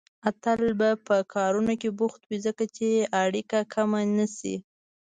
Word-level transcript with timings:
اتل 0.29 0.61
به 0.79 0.89
په 1.07 1.15
کارونو 1.33 1.73
کې 1.81 1.89
بوخت 1.99 2.21
وي، 2.25 2.37
ځکه 2.47 2.63
چې 2.75 2.87
اړيکه 3.23 3.59
کمه 3.73 3.99
نيسي. 4.15 4.55